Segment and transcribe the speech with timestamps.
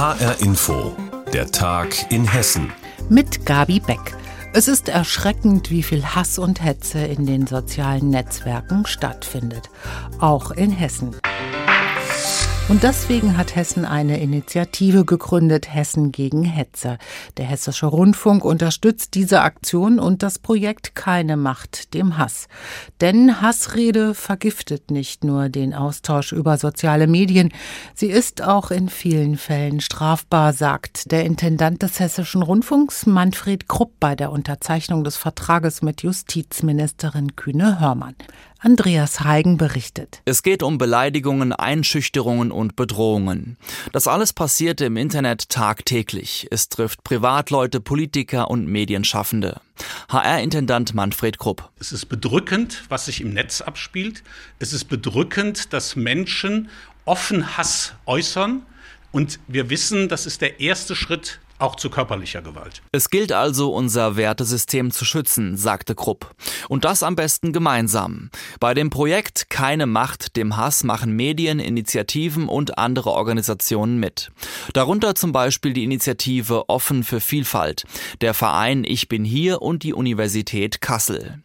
[0.00, 0.96] HR Info,
[1.30, 2.72] der Tag in Hessen.
[3.10, 4.16] Mit Gabi Beck.
[4.54, 9.68] Es ist erschreckend, wie viel Hass und Hetze in den sozialen Netzwerken stattfindet.
[10.18, 11.14] Auch in Hessen.
[12.70, 16.98] Und deswegen hat Hessen eine Initiative gegründet, Hessen gegen Hetze.
[17.36, 22.46] Der Hessische Rundfunk unterstützt diese Aktion und das Projekt Keine Macht dem Hass.
[23.00, 27.52] Denn Hassrede vergiftet nicht nur den Austausch über soziale Medien,
[27.92, 33.98] sie ist auch in vielen Fällen strafbar, sagt der Intendant des Hessischen Rundfunks Manfred Krupp
[33.98, 38.14] bei der Unterzeichnung des Vertrages mit Justizministerin Kühne Hörmann.
[38.62, 40.20] Andreas Heigen berichtet.
[40.26, 43.56] Es geht um Beleidigungen, Einschüchterungen und Bedrohungen.
[43.92, 46.46] Das alles passiert im Internet tagtäglich.
[46.50, 49.62] Es trifft Privatleute, Politiker und Medienschaffende.
[50.10, 51.70] HR-Intendant Manfred Krupp.
[51.80, 54.22] Es ist bedrückend, was sich im Netz abspielt.
[54.58, 56.68] Es ist bedrückend, dass Menschen
[57.06, 58.60] offen Hass äußern.
[59.10, 62.82] Und wir wissen, das ist der erste Schritt auch zu körperlicher Gewalt.
[62.92, 66.34] Es gilt also, unser Wertesystem zu schützen, sagte Krupp.
[66.68, 68.30] Und das am besten gemeinsam.
[68.60, 74.30] Bei dem Projekt Keine Macht dem Hass machen Medien, Initiativen und andere Organisationen mit.
[74.72, 77.84] Darunter zum Beispiel die Initiative Offen für Vielfalt,
[78.20, 81.42] der Verein Ich bin hier und die Universität Kassel.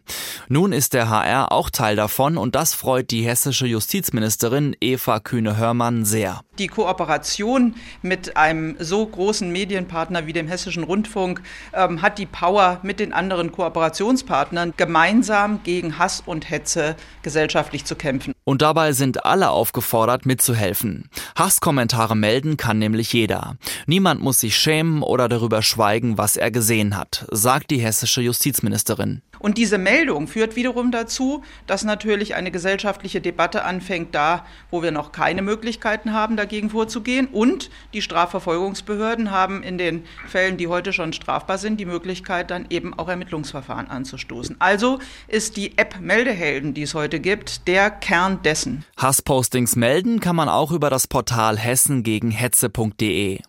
[0.47, 6.05] Nun ist der HR auch Teil davon und das freut die hessische Justizministerin Eva Kühne-Hörmann
[6.05, 6.44] sehr.
[6.57, 11.41] Die Kooperation mit einem so großen Medienpartner wie dem Hessischen Rundfunk
[11.73, 17.95] ähm, hat die Power, mit den anderen Kooperationspartnern gemeinsam gegen Hass und Hetze gesellschaftlich zu
[17.95, 18.33] kämpfen.
[18.45, 21.09] Und dabei sind alle aufgefordert, mitzuhelfen.
[21.35, 23.57] Hasskommentare melden kann nämlich jeder.
[23.87, 29.21] Niemand muss sich schämen oder darüber schweigen, was er gesehen hat, sagt die hessische Justizministerin.
[29.45, 34.89] Und diese Meldung führt wiederum dazu, dass natürlich eine gesellschaftliche Debatte anfängt, da wo wir
[34.89, 37.27] noch keine Möglichkeiten haben, dagegen vorzugehen.
[37.27, 42.65] Und die Strafverfolgungsbehörden haben in den Fällen, die heute schon strafbar sind, die Möglichkeit, dann
[42.71, 44.55] eben auch Ermittlungsverfahren anzustoßen.
[44.57, 48.83] Also ist die App Meldehelden, die es heute gibt, der Kern dessen.
[48.97, 53.41] Hasspostings melden kann man auch über das Portal hessen gegen hetze.de.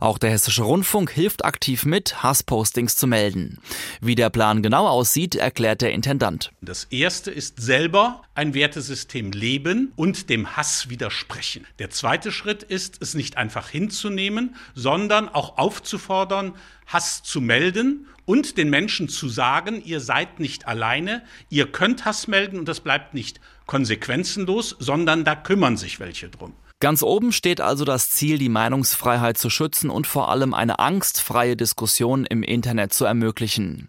[0.00, 3.58] Auch der Hessische Rundfunk hilft aktiv mit, Hasspostings zu melden.
[4.00, 6.52] Wie der Plan genau aussieht, erklärt der Intendant.
[6.60, 11.66] Das erste ist selber ein Wertesystem leben und dem Hass widersprechen.
[11.78, 16.54] Der zweite Schritt ist, es nicht einfach hinzunehmen, sondern auch aufzufordern,
[16.86, 22.28] Hass zu melden und den Menschen zu sagen, ihr seid nicht alleine, ihr könnt Hass
[22.28, 26.54] melden und das bleibt nicht konsequenzenlos, sondern da kümmern sich welche drum.
[26.82, 31.56] Ganz oben steht also das Ziel, die Meinungsfreiheit zu schützen und vor allem eine angstfreie
[31.56, 33.88] Diskussion im Internet zu ermöglichen.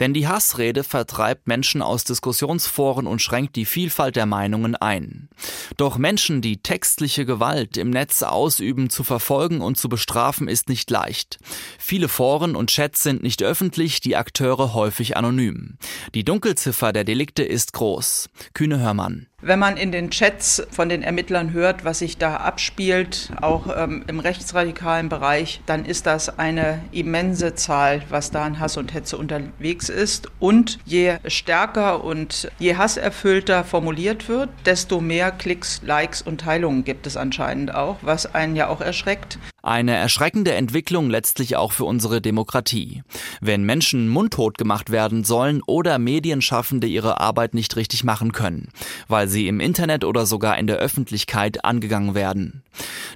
[0.00, 5.28] Denn die Hassrede vertreibt Menschen aus Diskussionsforen und schränkt die Vielfalt der Meinungen ein.
[5.76, 10.90] Doch Menschen, die textliche Gewalt im Netz ausüben, zu verfolgen und zu bestrafen, ist nicht
[10.90, 11.40] leicht.
[11.78, 15.76] Viele Foren und Chats sind nicht öffentlich, die Akteure häufig anonym.
[16.14, 18.30] Die Dunkelziffer der Delikte ist groß.
[18.54, 19.26] Kühne Hörmann.
[19.42, 24.04] Wenn man in den Chats von den Ermittlern hört, was sich da abspielt, auch ähm,
[24.06, 29.16] im rechtsradikalen Bereich, dann ist das eine immense Zahl, was da an Hass und Hetze
[29.16, 30.28] unterwegs ist.
[30.40, 37.06] Und je stärker und je hasserfüllter formuliert wird, desto mehr Klicks, Likes und Teilungen gibt
[37.06, 39.38] es anscheinend auch, was einen ja auch erschreckt.
[39.62, 43.02] Eine erschreckende Entwicklung letztlich auch für unsere Demokratie.
[43.40, 48.68] Wenn Menschen mundtot gemacht werden sollen oder Medienschaffende ihre Arbeit nicht richtig machen können,
[49.08, 52.62] weil sie im Internet oder sogar in der Öffentlichkeit angegangen werden.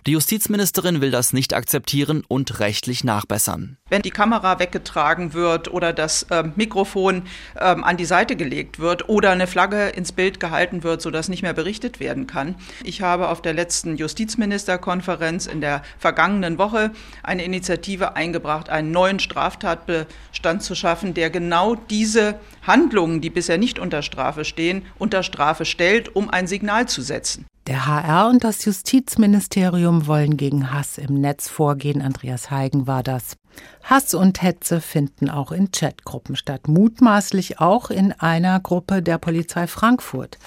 [0.06, 3.78] Die Justizministerin will das nicht akzeptieren und rechtlich nachbessern.
[3.88, 7.22] Wenn die Kamera weggetragen wird oder das äh, Mikrofon
[7.59, 11.43] ähm, an die Seite gelegt wird oder eine Flagge ins Bild gehalten wird, sodass nicht
[11.43, 12.56] mehr berichtet werden kann.
[12.83, 16.91] Ich habe auf der letzten Justizministerkonferenz in der vergangenen Woche
[17.22, 22.37] eine Initiative eingebracht, einen neuen Straftatbestand zu schaffen, der genau diese
[22.67, 27.47] Handlungen, die bisher nicht unter Strafe stehen, unter Strafe stellt, um ein Signal zu setzen.
[27.67, 32.03] Der HR und das Justizministerium wollen gegen Hass im Netz vorgehen.
[32.03, 33.36] Andreas Heigen war das.
[33.84, 39.66] Hass und Hetze finden auch in Chatgruppen statt, mutmaßlich auch in einer Gruppe der Polizei
[39.66, 40.39] Frankfurt.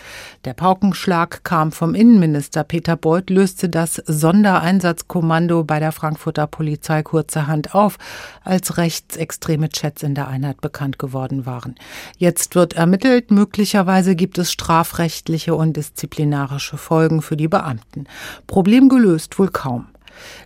[0.43, 7.75] Der Paukenschlag kam vom Innenminister Peter Beuth, löste das Sondereinsatzkommando bei der Frankfurter Polizei kurzerhand
[7.75, 7.99] auf,
[8.43, 11.75] als rechtsextreme Chats in der Einheit bekannt geworden waren.
[12.17, 18.05] Jetzt wird ermittelt, möglicherweise gibt es strafrechtliche und disziplinarische Folgen für die Beamten.
[18.47, 19.85] Problem gelöst wohl kaum.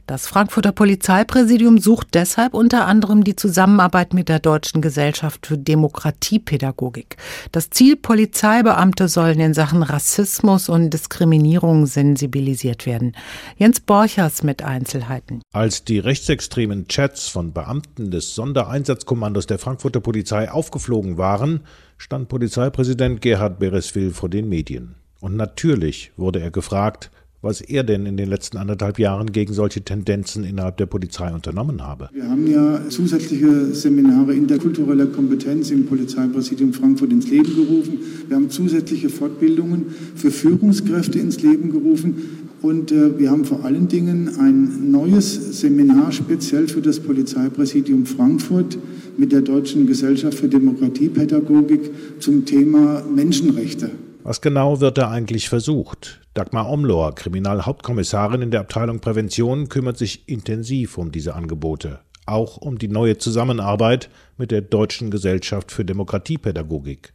[0.07, 7.18] Das Frankfurter Polizeipräsidium sucht deshalb unter anderem die Zusammenarbeit mit der Deutschen Gesellschaft für Demokratiepädagogik.
[7.51, 13.15] Das Ziel, Polizeibeamte sollen in Sachen Rassismus und Diskriminierung sensibilisiert werden.
[13.57, 15.41] Jens Borchers mit Einzelheiten.
[15.51, 21.62] Als die rechtsextremen Chats von Beamten des Sondereinsatzkommandos der Frankfurter Polizei aufgeflogen waren,
[21.97, 24.95] stand Polizeipräsident Gerhard Bereswil vor den Medien.
[25.19, 29.81] Und natürlich wurde er gefragt, was er denn in den letzten anderthalb Jahren gegen solche
[29.81, 32.09] Tendenzen innerhalb der Polizei unternommen habe.
[32.13, 37.99] Wir haben ja zusätzliche Seminare interkultureller Kompetenz im Polizeipräsidium Frankfurt ins Leben gerufen.
[38.27, 42.47] Wir haben zusätzliche Fortbildungen für Führungskräfte ins Leben gerufen.
[42.61, 48.77] Und äh, wir haben vor allen Dingen ein neues Seminar speziell für das Polizeipräsidium Frankfurt
[49.17, 51.89] mit der Deutschen Gesellschaft für Demokratiepädagogik
[52.19, 53.89] zum Thema Menschenrechte.
[54.23, 56.21] Was genau wird da eigentlich versucht?
[56.35, 62.77] Dagmar Omlor, Kriminalhauptkommissarin in der Abteilung Prävention, kümmert sich intensiv um diese Angebote, auch um
[62.77, 67.13] die neue Zusammenarbeit mit der Deutschen Gesellschaft für Demokratiepädagogik.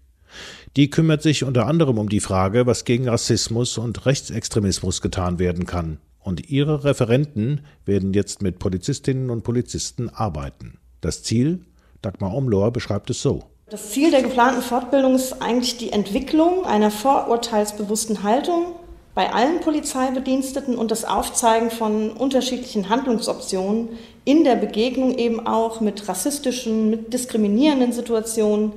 [0.77, 5.65] Die kümmert sich unter anderem um die Frage, was gegen Rassismus und Rechtsextremismus getan werden
[5.65, 5.99] kann.
[6.19, 10.79] Und ihre Referenten werden jetzt mit Polizistinnen und Polizisten arbeiten.
[11.01, 11.61] Das Ziel?
[12.03, 13.45] Dagmar Omlor beschreibt es so.
[13.69, 18.77] Das Ziel der geplanten Fortbildung ist eigentlich die Entwicklung einer vorurteilsbewussten Haltung
[19.13, 23.89] bei allen Polizeibediensteten und das Aufzeigen von unterschiedlichen Handlungsoptionen
[24.25, 28.71] in der Begegnung eben auch mit rassistischen, mit diskriminierenden Situationen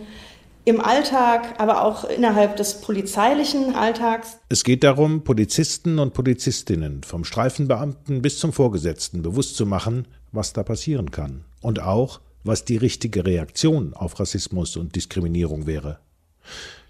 [0.65, 4.39] im Alltag, aber auch innerhalb des polizeilichen Alltags.
[4.49, 10.51] Es geht darum, Polizisten und Polizistinnen vom Streifenbeamten bis zum Vorgesetzten bewusst zu machen, was
[10.53, 15.99] da passieren kann und auch, was die richtige Reaktion auf Rassismus und Diskriminierung wäre.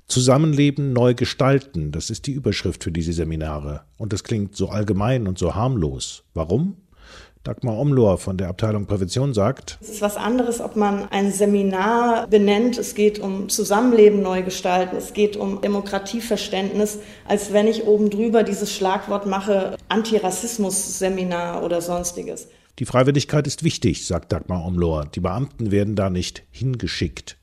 [0.07, 3.83] Zusammenleben neu gestalten, das ist die Überschrift für diese Seminare.
[3.97, 6.23] Und das klingt so allgemein und so harmlos.
[6.33, 6.77] Warum?
[7.43, 12.27] Dagmar Omlohr von der Abteilung Prävention sagt, es ist was anderes, ob man ein Seminar
[12.27, 18.09] benennt, es geht um Zusammenleben neu gestalten, es geht um Demokratieverständnis, als wenn ich oben
[18.09, 22.49] drüber dieses Schlagwort mache, Antirassismus-Seminar oder sonstiges.
[22.79, 25.05] Die Freiwilligkeit ist wichtig, sagt Dagmar Omlohr.
[25.13, 27.35] Die Beamten werden da nicht hingeschickt.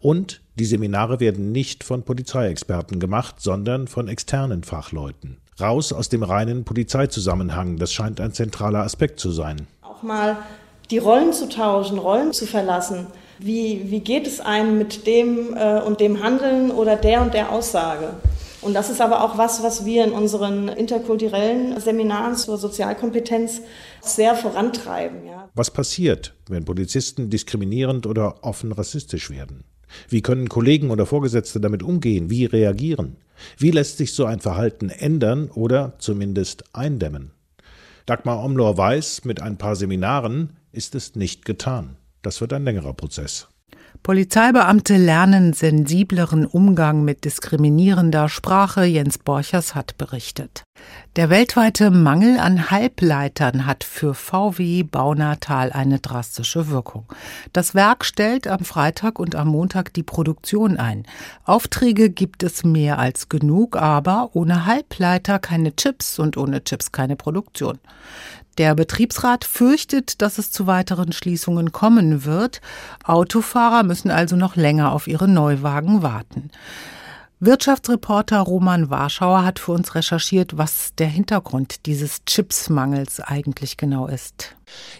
[0.00, 5.38] Und die Seminare werden nicht von Polizeiexperten gemacht, sondern von externen Fachleuten.
[5.58, 9.66] Raus aus dem reinen Polizeizusammenhang, das scheint ein zentraler Aspekt zu sein.
[9.80, 10.36] Auch mal
[10.90, 13.06] die Rollen zu tauschen, Rollen zu verlassen.
[13.38, 17.50] Wie, wie geht es einem mit dem äh, und dem Handeln oder der und der
[17.50, 18.10] Aussage?
[18.66, 23.60] Und das ist aber auch was, was wir in unseren interkulturellen Seminaren zur Sozialkompetenz
[24.00, 25.24] sehr vorantreiben.
[25.24, 25.48] Ja.
[25.54, 29.62] Was passiert, wenn Polizisten diskriminierend oder offen rassistisch werden?
[30.08, 32.28] Wie können Kollegen oder Vorgesetzte damit umgehen?
[32.28, 33.18] Wie reagieren?
[33.56, 37.30] Wie lässt sich so ein Verhalten ändern oder zumindest eindämmen?
[38.04, 41.98] Dagmar Omlor weiß, mit ein paar Seminaren ist es nicht getan.
[42.22, 43.46] Das wird ein längerer Prozess.
[44.02, 50.62] Polizeibeamte lernen sensibleren Umgang mit diskriminierender Sprache, Jens Borchers hat berichtet.
[51.16, 57.06] Der weltweite Mangel an Halbleitern hat für VW Baunatal eine drastische Wirkung.
[57.52, 61.04] Das Werk stellt am Freitag und am Montag die Produktion ein.
[61.44, 67.16] Aufträge gibt es mehr als genug, aber ohne Halbleiter keine Chips und ohne Chips keine
[67.16, 67.78] Produktion.
[68.58, 72.62] Der Betriebsrat fürchtet, dass es zu weiteren Schließungen kommen wird.
[73.04, 76.50] Autofahrer müssen also noch länger auf ihre Neuwagen warten.
[77.38, 84.55] Wirtschaftsreporter Roman Warschauer hat für uns recherchiert, was der Hintergrund dieses Chipsmangels eigentlich genau ist.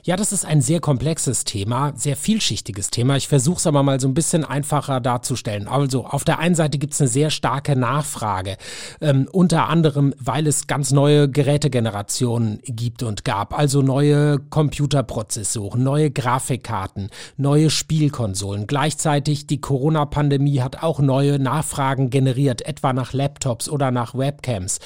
[0.06, 3.16] Ja, das ist ein sehr komplexes Thema, sehr vielschichtiges Thema.
[3.16, 5.66] Ich versuche es aber mal so ein bisschen einfacher darzustellen.
[5.66, 8.56] Also auf der einen Seite gibt es eine sehr starke Nachfrage,
[9.00, 16.12] ähm, unter anderem, weil es ganz neue Gerätegenerationen gibt und gab, also neue Computerprozessoren, neue
[16.12, 18.68] Grafikkarten, neue Spielkonsolen.
[18.68, 24.78] Gleichzeitig die Corona-Pandemie hat auch neue Nachfragen generiert, etwa nach Laptops oder nach Webcams.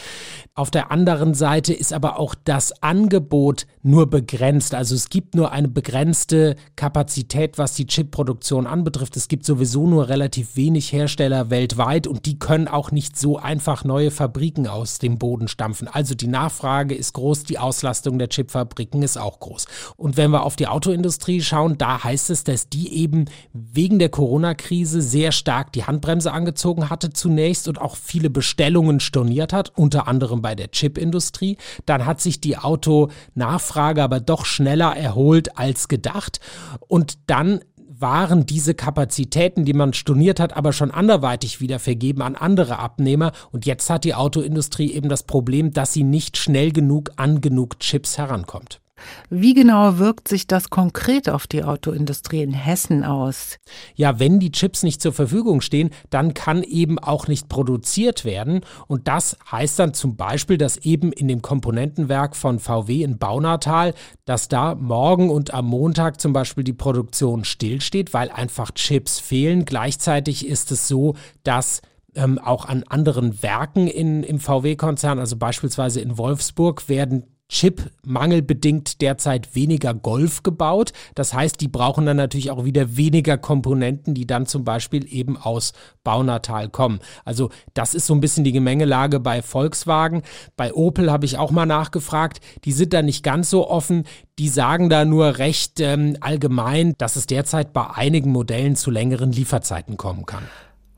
[0.54, 4.69] Auf der anderen Seite ist aber auch das Angebot nur begrenzt.
[4.74, 9.16] Also es gibt nur eine begrenzte Kapazität, was die Chipproduktion anbetrifft.
[9.16, 13.84] Es gibt sowieso nur relativ wenig Hersteller weltweit und die können auch nicht so einfach
[13.84, 15.88] neue Fabriken aus dem Boden stampfen.
[15.88, 19.66] Also die Nachfrage ist groß, die Auslastung der Chipfabriken ist auch groß.
[19.96, 24.08] Und wenn wir auf die Autoindustrie schauen, da heißt es, dass die eben wegen der
[24.08, 30.08] Corona-Krise sehr stark die Handbremse angezogen hatte zunächst und auch viele Bestellungen storniert hat, unter
[30.08, 31.56] anderem bei der Chipindustrie.
[31.86, 36.38] Dann hat sich die Autonachfrage aber doch schneller erholt als gedacht.
[36.86, 42.36] Und dann waren diese Kapazitäten, die man storniert hat, aber schon anderweitig wieder vergeben an
[42.36, 43.32] andere Abnehmer.
[43.52, 47.78] Und jetzt hat die Autoindustrie eben das Problem, dass sie nicht schnell genug an genug
[47.80, 48.80] Chips herankommt.
[49.28, 53.58] Wie genau wirkt sich das konkret auf die Autoindustrie in Hessen aus?
[53.94, 58.60] Ja, wenn die Chips nicht zur Verfügung stehen, dann kann eben auch nicht produziert werden.
[58.86, 63.94] Und das heißt dann zum Beispiel, dass eben in dem Komponentenwerk von VW in Baunatal,
[64.24, 69.64] dass da morgen und am Montag zum Beispiel die Produktion stillsteht, weil einfach Chips fehlen.
[69.64, 71.82] Gleichzeitig ist es so, dass
[72.14, 79.54] ähm, auch an anderen Werken in, im VW-Konzern, also beispielsweise in Wolfsburg, werden Chip-mangelbedingt derzeit
[79.54, 80.92] weniger Golf gebaut.
[81.14, 85.36] Das heißt, die brauchen dann natürlich auch wieder weniger Komponenten, die dann zum Beispiel eben
[85.36, 85.72] aus
[86.04, 87.00] Baunatal kommen.
[87.24, 90.22] Also das ist so ein bisschen die Gemengelage bei Volkswagen.
[90.56, 92.40] Bei Opel habe ich auch mal nachgefragt.
[92.64, 94.04] Die sind da nicht ganz so offen.
[94.38, 99.32] Die sagen da nur recht ähm, allgemein, dass es derzeit bei einigen Modellen zu längeren
[99.32, 100.44] Lieferzeiten kommen kann.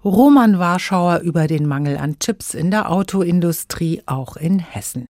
[0.05, 5.07] Roman Warschauer über den Mangel an Chips in der Autoindustrie auch in Hessen.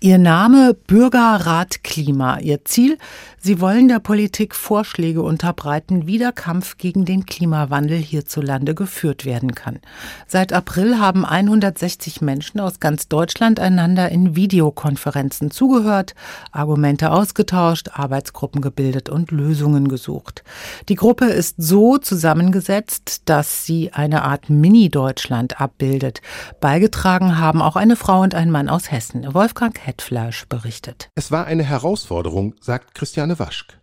[0.00, 2.38] Ihr Name Bürgerrat Klima.
[2.38, 2.98] Ihr Ziel?
[3.40, 9.54] Sie wollen der Politik Vorschläge unterbreiten, wie der Kampf gegen den Klimawandel hierzulande geführt werden
[9.54, 9.78] kann.
[10.26, 16.14] Seit April haben 160 Menschen aus ganz Deutschland einander in Videokonferenzen zugehört,
[16.50, 20.42] Argumente ausgetauscht, Arbeitsgruppen gebildet und Lösungen gesucht.
[20.88, 26.22] Die Gruppe ist so zusammengesetzt, dass sie eine Art Mini-Deutschland abbildet.
[26.60, 29.32] Beigetragen haben auch eine Frau und ein Mann aus Hessen.
[29.32, 31.10] Wolfgang Hetfleisch berichtet.
[31.14, 32.94] Es war eine Herausforderung, sagt
[33.28, 33.80] Christiane Waschk.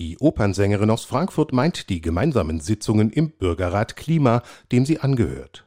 [0.00, 4.42] Die Opernsängerin aus Frankfurt meint die gemeinsamen Sitzungen im Bürgerrat Klima,
[4.72, 5.64] dem sie angehört.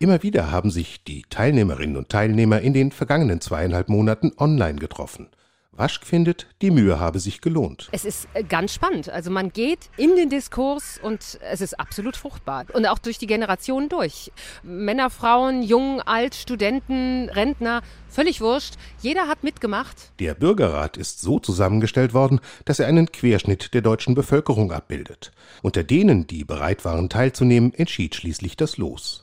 [0.00, 5.28] Immer wieder haben sich die Teilnehmerinnen und Teilnehmer in den vergangenen zweieinhalb Monaten online getroffen.
[5.76, 7.88] Waschk findet, die Mühe habe sich gelohnt.
[7.92, 9.08] Es ist äh, ganz spannend.
[9.08, 12.66] Also man geht in den Diskurs und es ist absolut fruchtbar.
[12.72, 14.32] Und auch durch die Generationen durch.
[14.62, 18.74] Männer, Frauen, Jung, Alt, Studenten, Rentner, völlig wurscht.
[19.00, 20.12] Jeder hat mitgemacht.
[20.20, 25.32] Der Bürgerrat ist so zusammengestellt worden, dass er einen Querschnitt der deutschen Bevölkerung abbildet.
[25.62, 29.22] Unter denen, die bereit waren teilzunehmen, entschied schließlich das Los.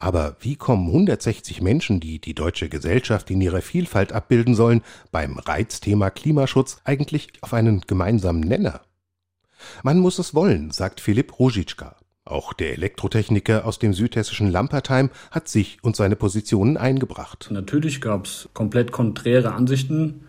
[0.00, 5.38] Aber wie kommen 160 Menschen, die die deutsche Gesellschaft in ihrer Vielfalt abbilden sollen, beim
[5.38, 8.80] Reizthema Klimaschutz eigentlich auf einen gemeinsamen Nenner?
[9.82, 11.96] Man muss es wollen, sagt Philipp Ruzicka.
[12.26, 17.48] Auch der Elektrotechniker aus dem südhessischen Lampertheim hat sich und seine Positionen eingebracht.
[17.50, 20.26] Natürlich gab es komplett konträre Ansichten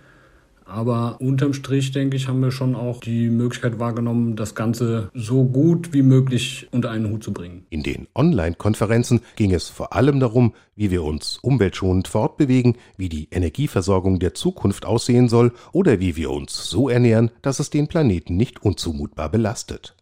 [0.65, 5.45] aber unterm Strich, denke ich, haben wir schon auch die Möglichkeit wahrgenommen, das Ganze so
[5.45, 7.65] gut wie möglich unter einen Hut zu bringen.
[7.69, 13.29] In den Online-Konferenzen ging es vor allem darum, wie wir uns umweltschonend fortbewegen, wie die
[13.31, 18.35] Energieversorgung der Zukunft aussehen soll oder wie wir uns so ernähren, dass es den Planeten
[18.35, 19.95] nicht unzumutbar belastet.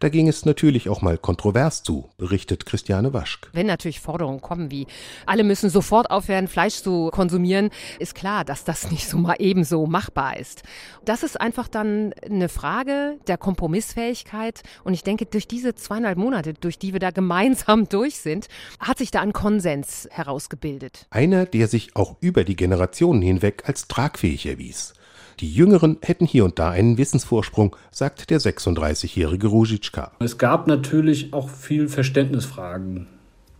[0.00, 3.48] Da ging es natürlich auch mal kontrovers zu, berichtet Christiane Waschk.
[3.52, 4.86] Wenn natürlich Forderungen kommen wie,
[5.26, 9.86] alle müssen sofort aufhören, Fleisch zu konsumieren, ist klar, dass das nicht so mal ebenso
[9.86, 10.62] machbar ist.
[11.04, 14.62] Das ist einfach dann eine Frage der Kompromissfähigkeit.
[14.84, 18.48] Und ich denke, durch diese zweieinhalb Monate, durch die wir da gemeinsam durch sind,
[18.80, 21.06] hat sich da ein Konsens herausgebildet.
[21.10, 24.94] Einer, der sich auch über die Generationen hinweg als tragfähig erwies.
[25.40, 30.10] Die Jüngeren hätten hier und da einen Wissensvorsprung, sagt der 36-jährige Ruzicka.
[30.18, 33.06] Es gab natürlich auch viel Verständnisfragen,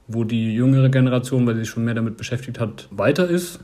[0.09, 3.61] wo die jüngere Generation, weil sie sich schon mehr damit beschäftigt hat, weiter ist.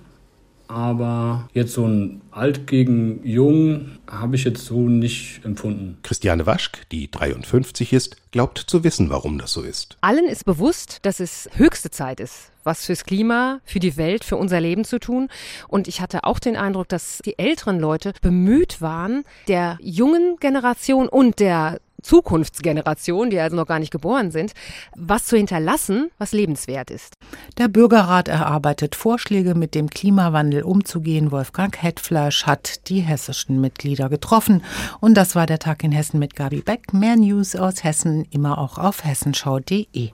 [0.69, 5.99] Aber jetzt so ein Alt gegen Jung habe ich jetzt so nicht empfunden.
[6.03, 9.97] Christiane Waschk, die 53 ist, glaubt zu wissen, warum das so ist.
[10.01, 14.37] Allen ist bewusst, dass es höchste Zeit ist, was fürs Klima, für die Welt, für
[14.37, 15.29] unser Leben zu tun.
[15.69, 21.09] Und ich hatte auch den Eindruck, dass die älteren Leute bemüht waren, der jungen Generation
[21.09, 24.53] und der Zukunftsgeneration, die also noch gar nicht geboren sind,
[24.95, 27.15] was zu hinterlassen, was lebenswert ist.
[27.59, 31.33] Der Bürgerrat erarbeitet Vorschläge, mit dem Klimawandel umzugehen.
[31.33, 34.63] Wolfgang Hetfleisch hat die hessischen Mitglieder getroffen.
[35.01, 36.93] Und das war der Tag in Hessen mit Gabi Beck.
[36.93, 40.11] Mehr News aus Hessen immer auch auf hessenschau.de.